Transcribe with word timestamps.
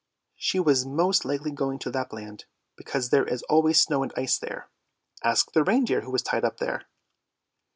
""She 0.35 0.59
was 0.59 0.83
most 0.83 1.25
likely 1.25 1.51
going 1.51 1.77
to 1.77 1.91
Lapland, 1.91 2.45
because 2.75 3.11
there 3.11 3.23
is 3.23 3.43
always 3.43 3.79
snow 3.79 4.01
and 4.01 4.11
ice 4.17 4.39
there! 4.39 4.67
Ask 5.23 5.51
the 5.51 5.63
reindeer 5.63 6.01
who 6.01 6.15
is 6.15 6.23
tied 6.23 6.43
up 6.43 6.57
there." 6.57 6.85